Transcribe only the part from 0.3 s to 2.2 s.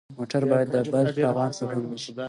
مو باید د بل تاوان سبب نه شي.